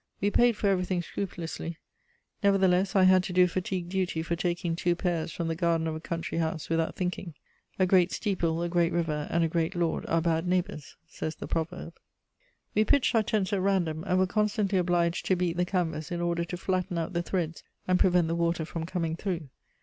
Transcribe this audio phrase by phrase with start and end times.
[0.19, 1.77] We paid for everything scrupulously;
[2.41, 5.93] nevertheless I had to do fatigue duty for taking two pears from the garden of
[5.93, 7.35] a country house without thinking.
[7.77, 11.45] A great steeple, a great river and a great lord are bad neighbours, says the
[11.47, 11.93] proverb.
[12.73, 16.19] We pitched our tents at random, and were constantly obliged to beat the canvas in
[16.19, 19.49] order to flatten out the threads and prevent the water from coming through.